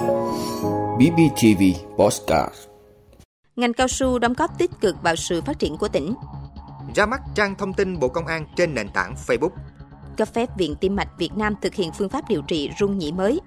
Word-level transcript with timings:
BBTV 0.00 1.62
Postcard 1.96 2.54
Ngành 3.56 3.72
cao 3.72 3.88
su 3.88 4.18
đóng 4.18 4.32
góp 4.32 4.58
tích 4.58 4.70
cực 4.80 5.02
vào 5.02 5.16
sự 5.16 5.42
phát 5.42 5.58
triển 5.58 5.76
của 5.76 5.88
tỉnh. 5.88 6.14
Ra 6.94 7.06
mắt 7.06 7.20
trang 7.34 7.54
thông 7.54 7.72
tin 7.72 7.98
Bộ 7.98 8.08
Công 8.08 8.26
an 8.26 8.46
trên 8.56 8.74
nền 8.74 8.88
tảng 8.88 9.14
Facebook. 9.26 9.50
Cấp 10.16 10.28
phép 10.34 10.48
Viện 10.56 10.74
Tim 10.80 10.96
mạch 10.96 11.08
Việt 11.18 11.36
Nam 11.36 11.54
thực 11.62 11.74
hiện 11.74 11.92
phương 11.92 12.08
pháp 12.08 12.28
điều 12.28 12.42
trị 12.42 12.70
rung 12.80 12.98
nhĩ 12.98 13.12
mới. 13.12 13.40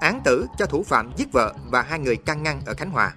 Án 0.00 0.20
tử 0.24 0.46
cho 0.58 0.66
thủ 0.66 0.82
phạm 0.82 1.12
giết 1.16 1.32
vợ 1.32 1.54
và 1.70 1.82
hai 1.82 1.98
người 1.98 2.16
can 2.16 2.42
ngăn 2.42 2.60
ở 2.66 2.74
Khánh 2.74 2.90
Hòa. 2.90 3.14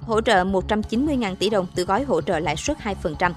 Hỗ 0.00 0.20
trợ 0.20 0.44
190.000 0.44 1.36
tỷ 1.36 1.50
đồng 1.50 1.66
từ 1.74 1.84
gói 1.84 2.04
hỗ 2.04 2.20
trợ 2.20 2.38
lãi 2.38 2.56
suất 2.56 2.78
2%. 2.78 3.32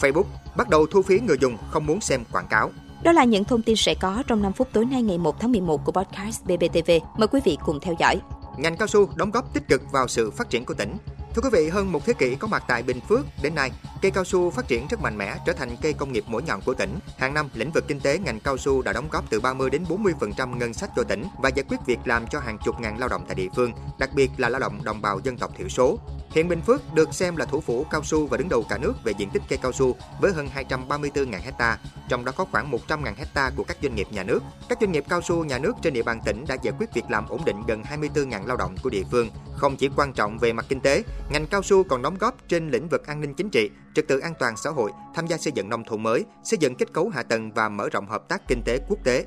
Facebook 0.00 0.24
bắt 0.56 0.68
đầu 0.68 0.86
thu 0.86 1.02
phí 1.02 1.20
người 1.20 1.36
dùng 1.40 1.56
không 1.70 1.86
muốn 1.86 2.00
xem 2.00 2.24
quảng 2.32 2.46
cáo. 2.50 2.70
Đó 3.02 3.12
là 3.12 3.24
những 3.24 3.44
thông 3.44 3.62
tin 3.62 3.76
sẽ 3.76 3.94
có 3.94 4.22
trong 4.26 4.42
5 4.42 4.52
phút 4.52 4.68
tối 4.72 4.84
nay 4.84 5.02
ngày 5.02 5.18
1 5.18 5.40
tháng 5.40 5.52
11 5.52 5.84
của 5.84 5.92
podcast 5.92 6.44
BBTV. 6.44 6.90
Mời 7.16 7.28
quý 7.28 7.40
vị 7.44 7.58
cùng 7.64 7.80
theo 7.80 7.94
dõi. 7.98 8.20
Ngành 8.58 8.76
cao 8.76 8.88
su 8.88 9.08
đóng 9.14 9.30
góp 9.30 9.54
tích 9.54 9.68
cực 9.68 9.82
vào 9.92 10.08
sự 10.08 10.30
phát 10.30 10.50
triển 10.50 10.64
của 10.64 10.74
tỉnh. 10.74 10.96
Thưa 11.34 11.42
quý 11.42 11.48
vị, 11.52 11.68
hơn 11.68 11.92
một 11.92 12.04
thế 12.06 12.12
kỷ 12.12 12.34
có 12.34 12.48
mặt 12.48 12.64
tại 12.66 12.82
Bình 12.82 13.00
Phước, 13.08 13.20
đến 13.42 13.54
nay, 13.54 13.70
cây 14.02 14.10
cao 14.10 14.24
su 14.24 14.50
phát 14.50 14.68
triển 14.68 14.86
rất 14.90 15.00
mạnh 15.00 15.18
mẽ, 15.18 15.36
trở 15.46 15.52
thành 15.52 15.76
cây 15.82 15.92
công 15.92 16.12
nghiệp 16.12 16.24
mũi 16.26 16.42
nhọn 16.42 16.60
của 16.60 16.74
tỉnh. 16.74 16.98
Hàng 17.18 17.34
năm, 17.34 17.48
lĩnh 17.54 17.70
vực 17.70 17.84
kinh 17.88 18.00
tế 18.00 18.18
ngành 18.18 18.40
cao 18.40 18.58
su 18.58 18.82
đã 18.82 18.92
đóng 18.92 19.08
góp 19.10 19.30
từ 19.30 19.40
30 19.40 19.70
đến 19.70 19.84
40% 19.88 20.56
ngân 20.56 20.74
sách 20.74 20.90
cho 20.96 21.02
tỉnh 21.02 21.24
và 21.38 21.48
giải 21.48 21.64
quyết 21.68 21.76
việc 21.86 21.98
làm 22.04 22.26
cho 22.26 22.40
hàng 22.40 22.58
chục 22.64 22.80
ngàn 22.80 22.98
lao 22.98 23.08
động 23.08 23.24
tại 23.26 23.34
địa 23.34 23.48
phương, 23.56 23.72
đặc 23.98 24.10
biệt 24.14 24.30
là 24.36 24.48
lao 24.48 24.60
động 24.60 24.84
đồng 24.84 25.02
bào 25.02 25.20
dân 25.24 25.36
tộc 25.36 25.50
thiểu 25.58 25.68
số. 25.68 25.98
Hiện 26.30 26.48
Bình 26.48 26.60
Phước 26.60 26.94
được 26.94 27.14
xem 27.14 27.36
là 27.36 27.44
thủ 27.44 27.60
phủ 27.60 27.86
cao 27.90 28.04
su 28.04 28.26
và 28.26 28.36
đứng 28.36 28.48
đầu 28.48 28.64
cả 28.68 28.78
nước 28.78 28.92
về 29.04 29.12
diện 29.18 29.30
tích 29.30 29.42
cây 29.48 29.58
cao 29.62 29.72
su 29.72 29.96
với 30.20 30.32
hơn 30.32 30.48
234.000 30.54 31.40
hecta, 31.42 31.78
trong 32.08 32.24
đó 32.24 32.32
có 32.36 32.44
khoảng 32.52 32.70
100.000 32.70 33.14
hecta 33.16 33.50
của 33.56 33.64
các 33.64 33.76
doanh 33.82 33.94
nghiệp 33.94 34.06
nhà 34.10 34.22
nước. 34.22 34.40
Các 34.68 34.78
doanh 34.80 34.92
nghiệp 34.92 35.04
cao 35.08 35.22
su 35.22 35.44
nhà 35.44 35.58
nước 35.58 35.72
trên 35.82 35.92
địa 35.92 36.02
bàn 36.02 36.20
tỉnh 36.24 36.44
đã 36.48 36.56
giải 36.62 36.74
quyết 36.78 36.94
việc 36.94 37.04
làm 37.08 37.28
ổn 37.28 37.44
định 37.44 37.62
gần 37.66 37.82
24.000 37.82 38.46
lao 38.46 38.56
động 38.56 38.76
của 38.82 38.90
địa 38.90 39.04
phương. 39.10 39.28
Không 39.60 39.76
chỉ 39.76 39.88
quan 39.96 40.12
trọng 40.12 40.38
về 40.38 40.52
mặt 40.52 40.66
kinh 40.68 40.80
tế, 40.80 41.02
ngành 41.30 41.46
cao 41.46 41.62
su 41.62 41.82
còn 41.82 42.02
đóng 42.02 42.16
góp 42.20 42.48
trên 42.48 42.70
lĩnh 42.70 42.88
vực 42.88 43.06
an 43.06 43.20
ninh 43.20 43.34
chính 43.34 43.50
trị, 43.50 43.70
trật 43.94 44.08
tự 44.08 44.18
an 44.18 44.32
toàn 44.38 44.56
xã 44.56 44.70
hội, 44.70 44.90
tham 45.14 45.26
gia 45.26 45.36
xây 45.36 45.52
dựng 45.52 45.68
nông 45.68 45.84
thôn 45.84 46.02
mới, 46.02 46.24
xây 46.44 46.58
dựng 46.60 46.74
kết 46.74 46.92
cấu 46.92 47.08
hạ 47.08 47.22
tầng 47.22 47.52
và 47.52 47.68
mở 47.68 47.88
rộng 47.92 48.06
hợp 48.06 48.28
tác 48.28 48.42
kinh 48.48 48.62
tế 48.64 48.78
quốc 48.88 48.98
tế. 49.04 49.24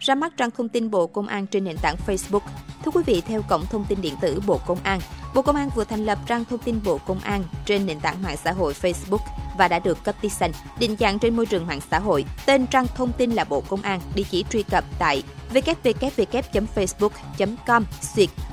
ra 0.00 0.14
mắt 0.14 0.32
trang 0.36 0.50
thông 0.50 0.68
tin 0.68 0.90
Bộ 0.90 1.06
Công 1.06 1.26
an 1.26 1.46
trên 1.46 1.64
nền 1.64 1.76
tảng 1.82 1.96
Facebook. 2.06 2.40
Thưa 2.84 2.90
quý 2.90 3.02
vị, 3.06 3.22
theo 3.26 3.42
cổng 3.48 3.64
thông 3.70 3.84
tin 3.88 4.00
điện 4.02 4.14
tử 4.20 4.40
Bộ 4.46 4.60
Công 4.66 4.78
an, 4.82 5.00
Bộ 5.34 5.42
Công 5.42 5.56
an 5.56 5.70
vừa 5.74 5.84
thành 5.84 6.04
lập 6.04 6.18
trang 6.26 6.44
thông 6.44 6.58
tin 6.58 6.80
Bộ 6.84 6.98
Công 7.06 7.18
an 7.18 7.44
trên 7.66 7.86
nền 7.86 8.00
tảng 8.00 8.22
mạng 8.22 8.36
xã 8.44 8.52
hội 8.52 8.72
Facebook 8.72 9.41
và 9.62 9.68
đã 9.68 9.78
được 9.78 10.04
cấp 10.04 10.14
tí 10.20 10.28
xanh, 10.28 10.52
định 10.78 10.96
dạng 11.00 11.18
trên 11.18 11.36
môi 11.36 11.46
trường 11.46 11.66
mạng 11.66 11.80
xã 11.90 11.98
hội. 11.98 12.24
Tên 12.46 12.66
trang 12.66 12.86
thông 12.94 13.12
tin 13.12 13.30
là 13.30 13.44
Bộ 13.44 13.60
Công 13.60 13.82
an, 13.82 14.00
địa 14.14 14.22
chỉ 14.30 14.44
truy 14.50 14.62
cập 14.62 14.84
tại 14.98 15.22
www.facebook.com 15.54 17.84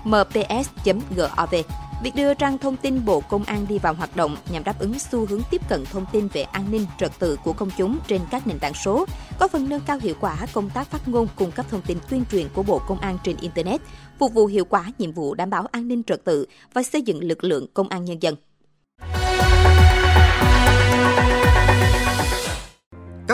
mps.gov. 0.03 1.55
Việc 2.03 2.15
đưa 2.15 2.33
trang 2.33 2.57
thông 2.57 2.77
tin 2.77 3.05
Bộ 3.05 3.19
Công 3.19 3.43
an 3.43 3.65
đi 3.69 3.79
vào 3.79 3.93
hoạt 3.93 4.15
động 4.15 4.35
nhằm 4.51 4.63
đáp 4.63 4.79
ứng 4.79 4.99
xu 4.99 5.25
hướng 5.25 5.41
tiếp 5.51 5.61
cận 5.69 5.85
thông 5.85 6.05
tin 6.11 6.27
về 6.27 6.41
an 6.41 6.65
ninh 6.71 6.85
trật 6.99 7.11
tự 7.19 7.37
của 7.43 7.53
công 7.53 7.69
chúng 7.77 7.97
trên 8.07 8.21
các 8.31 8.47
nền 8.47 8.59
tảng 8.59 8.73
số, 8.73 9.05
có 9.39 9.47
phần 9.47 9.69
nâng 9.69 9.81
cao 9.81 9.99
hiệu 10.01 10.15
quả 10.19 10.37
công 10.53 10.69
tác 10.69 10.87
phát 10.87 11.07
ngôn 11.07 11.27
cung 11.35 11.51
cấp 11.51 11.65
thông 11.69 11.81
tin 11.81 11.97
tuyên 12.09 12.23
truyền 12.31 12.47
của 12.53 12.63
Bộ 12.63 12.81
Công 12.87 12.99
an 12.99 13.17
trên 13.23 13.35
Internet, 13.41 13.81
phục 14.19 14.33
vụ 14.33 14.45
hiệu 14.45 14.65
quả 14.65 14.85
nhiệm 14.97 15.11
vụ 15.11 15.33
đảm 15.33 15.49
bảo 15.49 15.65
an 15.71 15.87
ninh 15.87 16.03
trật 16.03 16.25
tự 16.25 16.45
và 16.73 16.83
xây 16.83 17.01
dựng 17.01 17.23
lực 17.23 17.43
lượng 17.43 17.67
công 17.73 17.89
an 17.89 18.05
nhân 18.05 18.21
dân. 18.21 18.35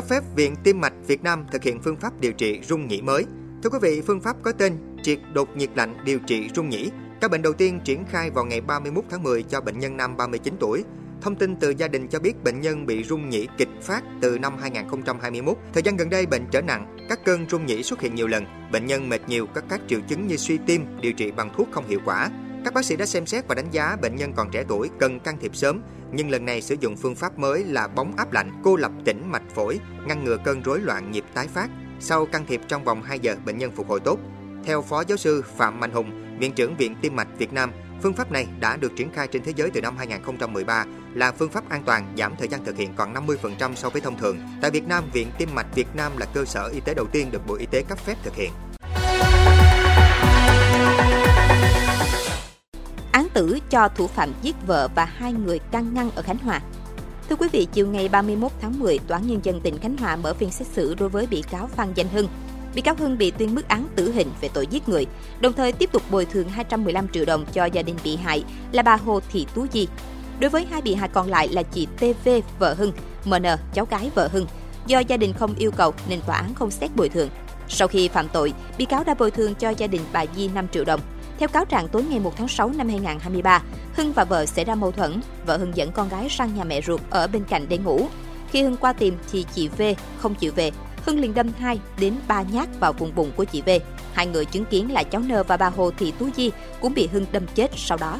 Phép 0.05 0.23
Viện 0.35 0.55
Tim 0.63 0.81
mạch 0.81 0.93
Việt 1.07 1.23
Nam 1.23 1.45
thực 1.51 1.63
hiện 1.63 1.79
phương 1.81 1.95
pháp 1.95 2.19
điều 2.19 2.33
trị 2.33 2.59
rung 2.63 2.87
nhĩ 2.87 3.01
mới. 3.01 3.25
Thưa 3.63 3.69
quý 3.69 3.79
vị, 3.81 4.01
phương 4.01 4.21
pháp 4.21 4.35
có 4.43 4.51
tên 4.51 4.73
triệt 5.03 5.19
đột 5.33 5.57
nhiệt 5.57 5.69
lạnh 5.75 5.97
điều 6.05 6.19
trị 6.19 6.49
rung 6.55 6.69
nhĩ 6.69 6.91
Các 7.21 7.31
bệnh 7.31 7.41
đầu 7.41 7.53
tiên 7.53 7.79
triển 7.83 8.05
khai 8.05 8.29
vào 8.29 8.45
ngày 8.45 8.61
31 8.61 9.03
tháng 9.09 9.23
10 9.23 9.43
cho 9.43 9.61
bệnh 9.61 9.79
nhân 9.79 9.97
nam 9.97 10.17
39 10.17 10.53
tuổi. 10.59 10.83
Thông 11.21 11.35
tin 11.35 11.55
từ 11.55 11.69
gia 11.77 11.87
đình 11.87 12.07
cho 12.07 12.19
biết 12.19 12.43
bệnh 12.43 12.61
nhân 12.61 12.85
bị 12.85 13.03
rung 13.03 13.29
nhĩ 13.29 13.47
kịch 13.57 13.69
phát 13.81 14.03
từ 14.21 14.39
năm 14.39 14.57
2021. 14.61 15.57
Thời 15.73 15.83
gian 15.83 15.97
gần 15.97 16.09
đây 16.09 16.25
bệnh 16.25 16.45
trở 16.51 16.61
nặng, 16.61 16.97
các 17.09 17.25
cơn 17.25 17.49
rung 17.49 17.65
nhĩ 17.65 17.83
xuất 17.83 18.01
hiện 18.01 18.15
nhiều 18.15 18.27
lần, 18.27 18.45
bệnh 18.71 18.85
nhân 18.85 19.09
mệt 19.09 19.21
nhiều, 19.27 19.47
có 19.55 19.61
các 19.69 19.81
triệu 19.87 19.99
chứng 20.07 20.27
như 20.27 20.37
suy 20.37 20.57
tim, 20.65 20.85
điều 21.01 21.13
trị 21.13 21.31
bằng 21.31 21.49
thuốc 21.57 21.67
không 21.71 21.87
hiệu 21.87 21.99
quả. 22.05 22.29
Các 22.65 22.73
bác 22.73 22.85
sĩ 22.85 22.95
đã 22.95 23.05
xem 23.05 23.25
xét 23.25 23.47
và 23.47 23.55
đánh 23.55 23.71
giá 23.71 23.97
bệnh 24.01 24.15
nhân 24.15 24.33
còn 24.35 24.51
trẻ 24.51 24.63
tuổi 24.67 24.89
cần 24.99 25.19
can 25.19 25.37
thiệp 25.41 25.55
sớm, 25.55 25.81
nhưng 26.15 26.29
lần 26.29 26.45
này 26.45 26.61
sử 26.61 26.75
dụng 26.79 26.95
phương 26.95 27.15
pháp 27.15 27.39
mới 27.39 27.63
là 27.63 27.87
bóng 27.87 28.15
áp 28.17 28.31
lạnh, 28.31 28.51
cô 28.63 28.75
lập 28.75 28.91
tĩnh 29.05 29.31
mạch 29.31 29.49
phổi, 29.55 29.79
ngăn 30.07 30.23
ngừa 30.23 30.37
cơn 30.37 30.61
rối 30.61 30.79
loạn 30.79 31.11
nhịp 31.11 31.23
tái 31.33 31.47
phát. 31.47 31.69
Sau 31.99 32.25
can 32.25 32.45
thiệp 32.45 32.61
trong 32.67 32.83
vòng 32.83 33.03
2 33.03 33.19
giờ, 33.19 33.35
bệnh 33.45 33.57
nhân 33.57 33.71
phục 33.75 33.89
hồi 33.89 33.99
tốt. 33.99 34.19
Theo 34.65 34.81
Phó 34.81 35.03
Giáo 35.07 35.17
sư 35.17 35.43
Phạm 35.57 35.79
Mạnh 35.79 35.91
Hùng, 35.91 36.37
Viện 36.39 36.51
trưởng 36.51 36.75
Viện 36.75 36.95
Tim 37.01 37.15
mạch 37.15 37.27
Việt 37.37 37.53
Nam, 37.53 37.71
phương 38.01 38.13
pháp 38.13 38.31
này 38.31 38.47
đã 38.59 38.77
được 38.77 38.91
triển 38.95 39.11
khai 39.11 39.27
trên 39.27 39.43
thế 39.43 39.53
giới 39.55 39.69
từ 39.69 39.81
năm 39.81 39.97
2013 39.97 40.85
là 41.13 41.31
phương 41.31 41.49
pháp 41.49 41.69
an 41.69 41.83
toàn 41.85 42.13
giảm 42.17 42.35
thời 42.39 42.47
gian 42.47 42.65
thực 42.65 42.77
hiện 42.77 42.93
còn 42.95 43.13
50% 43.13 43.75
so 43.75 43.89
với 43.89 44.01
thông 44.01 44.17
thường. 44.17 44.37
Tại 44.61 44.71
Việt 44.71 44.87
Nam, 44.87 45.03
Viện 45.13 45.27
Tim 45.37 45.49
mạch 45.55 45.75
Việt 45.75 45.87
Nam 45.95 46.11
là 46.17 46.25
cơ 46.33 46.45
sở 46.45 46.69
y 46.73 46.79
tế 46.79 46.93
đầu 46.93 47.05
tiên 47.11 47.31
được 47.31 47.47
Bộ 47.47 47.55
Y 47.55 47.65
tế 47.65 47.83
cấp 47.89 47.99
phép 47.99 48.15
thực 48.23 48.35
hiện. 48.35 48.51
Tử 53.35 53.59
cho 53.69 53.89
thủ 53.95 54.07
phạm 54.07 54.33
giết 54.41 54.55
vợ 54.67 54.87
và 54.95 55.05
hai 55.05 55.33
người 55.33 55.59
can 55.59 55.93
ngăn 55.93 56.09
ở 56.15 56.21
Khánh 56.21 56.37
Hòa. 56.37 56.61
Thưa 57.29 57.35
quý 57.35 57.47
vị, 57.51 57.67
chiều 57.73 57.87
ngày 57.87 58.09
31 58.09 58.51
tháng 58.61 58.79
10, 58.79 58.99
Tòa 59.07 59.17
án 59.17 59.27
Nhân 59.27 59.39
dân 59.43 59.61
tỉnh 59.61 59.77
Khánh 59.77 59.97
Hòa 59.97 60.15
mở 60.15 60.33
phiên 60.33 60.51
xét 60.51 60.67
xử 60.67 60.95
đối 60.99 61.09
với 61.09 61.27
bị 61.27 61.43
cáo 61.51 61.67
Phan 61.67 61.93
Danh 61.95 62.07
Hưng, 62.09 62.27
bị 62.75 62.81
cáo 62.81 62.95
Hưng 62.97 63.17
bị 63.17 63.31
tuyên 63.31 63.55
mức 63.55 63.67
án 63.67 63.87
tử 63.95 64.11
hình 64.11 64.27
về 64.41 64.49
tội 64.53 64.67
giết 64.67 64.89
người, 64.89 65.05
đồng 65.39 65.53
thời 65.53 65.71
tiếp 65.71 65.91
tục 65.91 66.01
bồi 66.11 66.25
thường 66.25 66.49
215 66.49 67.07
triệu 67.07 67.25
đồng 67.25 67.45
cho 67.53 67.65
gia 67.65 67.81
đình 67.81 67.95
bị 68.03 68.15
hại 68.15 68.43
là 68.71 68.83
bà 68.83 68.95
Hồ 68.95 69.19
Thị 69.31 69.45
Tú 69.55 69.65
Di. 69.73 69.87
Đối 70.39 70.49
với 70.49 70.67
hai 70.71 70.81
bị 70.81 70.95
hại 70.95 71.09
còn 71.09 71.29
lại 71.29 71.47
là 71.47 71.63
chị 71.63 71.87
TV 71.97 72.29
vợ 72.59 72.73
Hưng, 72.73 72.91
MN 73.25 73.45
cháu 73.73 73.85
gái 73.85 74.11
vợ 74.15 74.29
Hưng, 74.31 74.45
do 74.87 74.99
gia 74.99 75.17
đình 75.17 75.33
không 75.33 75.55
yêu 75.57 75.71
cầu 75.71 75.93
nên 76.09 76.21
tòa 76.21 76.35
án 76.35 76.53
không 76.53 76.71
xét 76.71 76.95
bồi 76.95 77.09
thường. 77.09 77.29
Sau 77.67 77.87
khi 77.87 78.07
phạm 78.07 78.27
tội, 78.33 78.53
bị 78.77 78.85
cáo 78.85 79.03
đã 79.03 79.13
bồi 79.13 79.31
thường 79.31 79.55
cho 79.55 79.69
gia 79.69 79.87
đình 79.87 80.01
bà 80.13 80.25
Di 80.35 80.47
5 80.47 80.67
triệu 80.67 80.85
đồng. 80.85 80.99
Theo 81.39 81.49
cáo 81.49 81.65
trạng 81.65 81.87
tối 81.87 82.03
ngày 82.03 82.19
1 82.19 82.33
tháng 82.37 82.47
6 82.47 82.69
năm 82.69 82.89
2023, 82.89 83.61
Hưng 83.93 84.13
và 84.13 84.23
vợ 84.23 84.45
xảy 84.45 84.65
ra 84.65 84.75
mâu 84.75 84.91
thuẫn, 84.91 85.21
vợ 85.45 85.57
Hưng 85.57 85.75
dẫn 85.75 85.91
con 85.91 86.09
gái 86.09 86.27
sang 86.29 86.55
nhà 86.55 86.63
mẹ 86.63 86.81
ruột 86.81 87.01
ở 87.09 87.27
bên 87.27 87.43
cạnh 87.49 87.65
để 87.69 87.77
ngủ. 87.77 88.07
Khi 88.51 88.63
Hưng 88.63 88.77
qua 88.77 88.93
tìm 88.93 89.17
thì 89.31 89.45
chị 89.53 89.67
V 89.67 89.81
không 90.19 90.35
chịu 90.35 90.51
về, 90.55 90.71
Hưng 91.05 91.19
liền 91.19 91.33
đâm 91.33 91.51
2 91.59 91.79
đến 91.99 92.15
3 92.27 92.41
nhát 92.41 92.79
vào 92.79 92.93
vùng 92.93 93.15
bụng 93.15 93.31
của 93.35 93.43
chị 93.43 93.61
V. 93.61 93.69
Hai 94.13 94.27
người 94.27 94.45
chứng 94.45 94.65
kiến 94.65 94.91
là 94.91 95.03
cháu 95.03 95.21
N 95.21 95.31
và 95.47 95.57
bà 95.57 95.69
Hồ 95.69 95.91
Thị 95.97 96.13
Tú 96.19 96.29
Di 96.35 96.51
cũng 96.81 96.93
bị 96.93 97.07
Hưng 97.11 97.25
đâm 97.31 97.43
chết 97.55 97.71
sau 97.75 97.97
đó. 97.97 98.19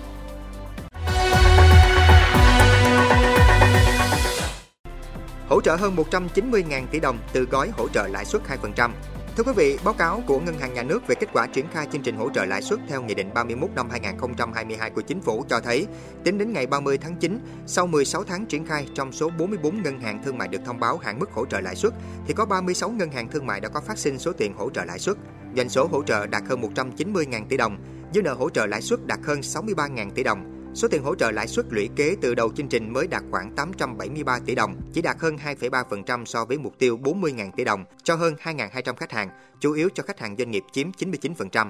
Hỗ 5.50 5.62
trợ 5.62 5.76
hơn 5.76 5.96
190.000 5.96 6.88
tỷ 6.92 7.00
đồng 7.00 7.18
từ 7.34 7.46
gói 7.52 7.72
hỗ 7.78 7.88
trợ 7.88 8.08
lãi 8.08 8.26
suất 8.26 8.42
2%. 8.76 8.92
Thưa 9.38 9.44
quý 9.44 9.52
vị, 9.56 9.78
báo 9.84 9.94
cáo 9.94 10.24
của 10.28 10.40
Ngân 10.40 10.60
hàng 10.60 10.74
Nhà 10.74 10.84
nước 10.84 11.08
về 11.08 11.16
kết 11.16 11.28
quả 11.34 11.48
triển 11.48 11.68
khai 11.68 11.88
chương 11.92 12.02
trình 12.02 12.16
hỗ 12.16 12.30
trợ 12.30 12.46
lãi 12.46 12.62
suất 12.62 12.80
theo 12.88 13.02
Nghị 13.02 13.14
định 13.14 13.34
31 13.34 13.70
năm 13.76 13.90
2022 13.90 14.90
của 14.90 15.02
Chính 15.02 15.22
phủ 15.22 15.46
cho 15.50 15.60
thấy, 15.60 15.88
tính 16.24 16.38
đến 16.38 16.54
ngày 16.54 16.68
30 16.68 16.98
tháng 16.98 17.16
9, 17.16 17.40
sau 17.68 17.88
16 17.88 18.24
tháng 18.24 18.46
triển 18.46 18.66
khai, 18.66 18.88
trong 18.96 19.12
số 19.12 19.30
44 19.38 19.84
ngân 19.84 20.00
hàng 20.00 20.24
thương 20.24 20.38
mại 20.38 20.48
được 20.48 20.62
thông 20.66 20.80
báo 20.80 20.98
hạn 20.98 21.20
mức 21.20 21.32
hỗ 21.32 21.46
trợ 21.46 21.60
lãi 21.60 21.76
suất, 21.76 21.94
thì 22.28 22.34
có 22.34 22.46
36 22.46 22.90
ngân 22.90 23.12
hàng 23.12 23.28
thương 23.28 23.46
mại 23.46 23.62
đã 23.62 23.70
có 23.70 23.82
phát 23.82 23.98
sinh 23.98 24.20
số 24.20 24.32
tiền 24.34 24.54
hỗ 24.54 24.70
trợ 24.70 24.86
lãi 24.86 25.00
suất. 25.00 25.18
Doanh 25.56 25.70
số 25.70 25.88
hỗ 25.88 26.04
trợ 26.04 26.28
đạt 26.28 26.44
hơn 26.50 26.62
190.000 26.62 27.46
tỷ 27.50 27.58
đồng, 27.58 27.78
dư 28.14 28.22
nợ 28.22 28.34
hỗ 28.34 28.50
trợ 28.50 28.66
lãi 28.66 28.82
suất 28.82 29.06
đạt 29.06 29.20
hơn 29.24 29.40
63.000 29.40 30.10
tỷ 30.10 30.24
đồng, 30.24 30.55
Số 30.76 30.88
tiền 30.88 31.04
hỗ 31.04 31.16
trợ 31.16 31.32
lãi 31.32 31.48
suất 31.48 31.66
lũy 31.70 31.90
kế 31.96 32.16
từ 32.22 32.36
đầu 32.36 32.52
chương 32.56 32.68
trình 32.68 32.94
mới 32.94 33.08
đạt 33.08 33.24
khoảng 33.32 33.56
873 33.56 34.40
tỷ 34.40 34.56
đồng, 34.56 34.76
chỉ 34.94 35.02
đạt 35.02 35.18
hơn 35.20 35.38
2,3% 35.46 36.26
so 36.26 36.46
với 36.46 36.58
mục 36.58 36.74
tiêu 36.80 37.00
40.000 37.04 37.52
tỷ 37.58 37.64
đồng 37.64 37.86
cho 38.04 38.16
hơn 38.16 38.36
2.200 38.44 38.94
khách 38.94 39.12
hàng, 39.12 39.30
chủ 39.60 39.74
yếu 39.74 39.90
cho 39.96 40.04
khách 40.04 40.20
hàng 40.20 40.36
doanh 40.38 40.52
nghiệp 40.52 40.64
chiếm 40.72 40.92
99%. 40.92 41.70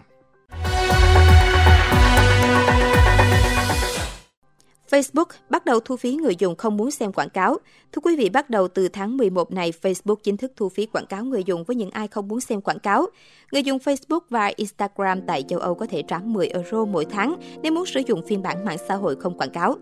Facebook 4.95 5.25
bắt 5.49 5.65
đầu 5.65 5.79
thu 5.79 5.95
phí 5.95 6.15
người 6.15 6.35
dùng 6.39 6.55
không 6.55 6.77
muốn 6.77 6.91
xem 6.91 7.11
quảng 7.13 7.29
cáo. 7.29 7.57
Thưa 7.91 7.99
quý 8.03 8.15
vị, 8.15 8.29
bắt 8.29 8.49
đầu 8.49 8.67
từ 8.67 8.87
tháng 8.87 9.17
11 9.17 9.51
này, 9.51 9.73
Facebook 9.81 10.15
chính 10.15 10.37
thức 10.37 10.51
thu 10.55 10.69
phí 10.69 10.85
quảng 10.85 11.05
cáo 11.05 11.23
người 11.25 11.43
dùng 11.43 11.63
với 11.63 11.75
những 11.75 11.91
ai 11.91 12.07
không 12.07 12.27
muốn 12.27 12.39
xem 12.41 12.61
quảng 12.61 12.79
cáo. 12.79 13.05
Người 13.51 13.63
dùng 13.63 13.77
Facebook 13.77 14.19
và 14.29 14.51
Instagram 14.55 15.21
tại 15.27 15.43
châu 15.43 15.59
Âu 15.59 15.75
có 15.75 15.85
thể 15.85 16.03
trả 16.07 16.19
10 16.19 16.47
euro 16.47 16.85
mỗi 16.85 17.05
tháng 17.05 17.35
nếu 17.63 17.71
muốn 17.71 17.85
sử 17.85 18.01
dụng 18.07 18.21
phiên 18.27 18.41
bản 18.41 18.65
mạng 18.65 18.77
xã 18.87 18.95
hội 18.95 19.15
không 19.15 19.37
quảng 19.37 19.49
cáo. 19.49 19.75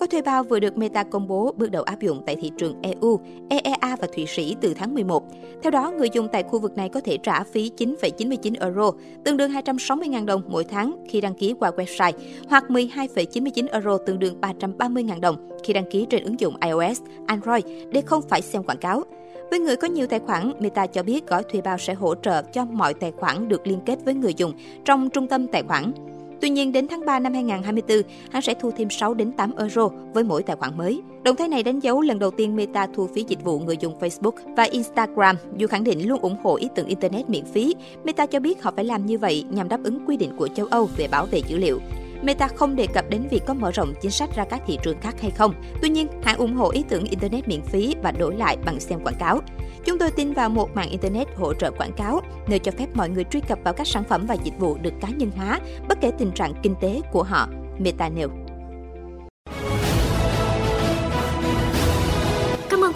Có 0.00 0.06
thuê 0.06 0.22
bao 0.22 0.42
vừa 0.42 0.60
được 0.60 0.76
Meta 0.76 1.02
công 1.02 1.28
bố 1.28 1.54
bước 1.56 1.70
đầu 1.70 1.82
áp 1.82 2.00
dụng 2.00 2.22
tại 2.26 2.36
thị 2.36 2.50
trường 2.58 2.82
EU, 2.82 3.20
EEA 3.50 3.96
và 4.00 4.08
Thụy 4.14 4.26
Sĩ 4.26 4.56
từ 4.60 4.74
tháng 4.74 4.94
11. 4.94 5.24
Theo 5.62 5.70
đó, 5.70 5.90
người 5.90 6.08
dùng 6.12 6.28
tại 6.32 6.42
khu 6.42 6.58
vực 6.58 6.76
này 6.76 6.88
có 6.88 7.00
thể 7.00 7.18
trả 7.22 7.44
phí 7.44 7.70
9,99 7.76 8.54
euro, 8.60 8.90
tương 9.24 9.36
đương 9.36 9.50
260.000 9.50 10.26
đồng 10.26 10.42
mỗi 10.48 10.64
tháng 10.64 11.04
khi 11.08 11.20
đăng 11.20 11.34
ký 11.34 11.54
qua 11.60 11.70
website, 11.70 12.12
hoặc 12.48 12.64
12,99 12.68 13.66
euro 13.72 13.98
tương 14.06 14.18
đương 14.18 14.40
130.000 14.60 15.20
đồng 15.20 15.48
khi 15.64 15.72
đăng 15.72 15.90
ký 15.90 16.06
trên 16.10 16.24
ứng 16.24 16.40
dụng 16.40 16.56
iOS, 16.66 17.02
Android 17.26 17.64
để 17.90 18.00
không 18.00 18.22
phải 18.28 18.42
xem 18.42 18.62
quảng 18.62 18.78
cáo. 18.78 19.04
Với 19.50 19.60
người 19.60 19.76
có 19.76 19.88
nhiều 19.88 20.06
tài 20.06 20.20
khoản, 20.20 20.52
Meta 20.60 20.86
cho 20.86 21.02
biết 21.02 21.26
gói 21.26 21.42
thuê 21.42 21.60
bao 21.60 21.78
sẽ 21.78 21.94
hỗ 21.94 22.14
trợ 22.14 22.42
cho 22.42 22.64
mọi 22.64 22.94
tài 22.94 23.12
khoản 23.12 23.48
được 23.48 23.66
liên 23.66 23.80
kết 23.86 23.98
với 24.04 24.14
người 24.14 24.34
dùng 24.34 24.52
trong 24.84 25.10
trung 25.10 25.26
tâm 25.26 25.46
tài 25.46 25.62
khoản. 25.62 25.92
Tuy 26.40 26.50
nhiên, 26.50 26.72
đến 26.72 26.88
tháng 26.88 27.06
3 27.06 27.18
năm 27.18 27.32
2024, 27.32 28.02
hãng 28.30 28.42
sẽ 28.42 28.54
thu 28.54 28.70
thêm 28.76 28.90
6 28.90 29.14
đến 29.14 29.32
8 29.32 29.56
euro 29.56 29.88
với 30.14 30.24
mỗi 30.24 30.42
tài 30.42 30.56
khoản 30.56 30.76
mới. 30.76 31.02
Động 31.22 31.36
thái 31.36 31.48
này 31.48 31.62
đánh 31.62 31.80
dấu 31.80 32.00
lần 32.00 32.18
đầu 32.18 32.30
tiên 32.30 32.56
Meta 32.56 32.86
thu 32.94 33.06
phí 33.14 33.24
dịch 33.28 33.44
vụ 33.44 33.58
người 33.58 33.76
dùng 33.80 33.98
Facebook 34.00 34.54
và 34.56 34.62
Instagram. 34.62 35.36
Dù 35.56 35.66
khẳng 35.66 35.84
định 35.84 36.08
luôn 36.08 36.20
ủng 36.20 36.36
hộ 36.42 36.56
ý 36.56 36.68
tưởng 36.74 36.86
Internet 36.86 37.30
miễn 37.30 37.44
phí, 37.44 37.74
Meta 38.04 38.26
cho 38.26 38.40
biết 38.40 38.62
họ 38.62 38.72
phải 38.76 38.84
làm 38.84 39.06
như 39.06 39.18
vậy 39.18 39.44
nhằm 39.50 39.68
đáp 39.68 39.80
ứng 39.84 40.06
quy 40.06 40.16
định 40.16 40.30
của 40.36 40.48
châu 40.48 40.66
Âu 40.66 40.88
về 40.96 41.08
bảo 41.10 41.26
vệ 41.26 41.40
dữ 41.48 41.58
liệu. 41.58 41.78
Meta 42.22 42.48
không 42.48 42.76
đề 42.76 42.86
cập 42.86 43.10
đến 43.10 43.28
việc 43.30 43.42
có 43.46 43.54
mở 43.54 43.70
rộng 43.70 43.94
chính 44.00 44.10
sách 44.10 44.36
ra 44.36 44.44
các 44.44 44.62
thị 44.66 44.78
trường 44.82 45.00
khác 45.00 45.20
hay 45.20 45.30
không. 45.30 45.54
Tuy 45.82 45.88
nhiên, 45.88 46.08
hãng 46.22 46.38
ủng 46.38 46.54
hộ 46.54 46.70
ý 46.70 46.84
tưởng 46.88 47.04
Internet 47.04 47.48
miễn 47.48 47.62
phí 47.62 47.94
và 48.02 48.12
đổi 48.12 48.36
lại 48.36 48.56
bằng 48.64 48.80
xem 48.80 49.00
quảng 49.04 49.18
cáo. 49.18 49.40
Chúng 49.84 49.98
tôi 49.98 50.10
tin 50.10 50.32
vào 50.32 50.48
một 50.48 50.74
mạng 50.74 50.90
Internet 50.90 51.28
hỗ 51.36 51.54
trợ 51.54 51.70
quảng 51.70 51.92
cáo, 51.92 52.20
nơi 52.48 52.58
cho 52.58 52.72
phép 52.72 52.86
mọi 52.94 53.08
người 53.08 53.24
truy 53.24 53.40
cập 53.40 53.58
vào 53.64 53.74
các 53.74 53.86
sản 53.86 54.04
phẩm 54.04 54.26
và 54.26 54.34
dịch 54.34 54.58
vụ 54.58 54.78
được 54.82 54.94
cá 55.00 55.08
nhân 55.08 55.30
hóa, 55.36 55.60
bất 55.88 56.00
kể 56.00 56.10
tình 56.18 56.32
trạng 56.32 56.52
kinh 56.62 56.74
tế 56.80 57.00
của 57.12 57.22
họ, 57.22 57.48
Meta 57.78 58.08
nêu. 58.08 58.28